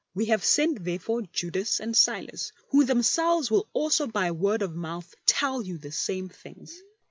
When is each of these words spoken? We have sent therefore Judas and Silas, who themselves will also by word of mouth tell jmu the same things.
We 0.15 0.25
have 0.25 0.43
sent 0.43 0.83
therefore 0.83 1.21
Judas 1.31 1.79
and 1.79 1.95
Silas, 1.95 2.51
who 2.71 2.85
themselves 2.85 3.51
will 3.51 3.69
also 3.71 4.07
by 4.07 4.31
word 4.31 4.63
of 4.63 4.73
mouth 4.73 5.13
tell 5.27 5.61
jmu 5.63 5.79
the 5.79 5.91
same 5.91 6.27
things. 6.27 6.81